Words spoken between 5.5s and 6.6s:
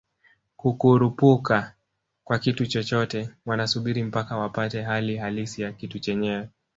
ya kitu chenyewe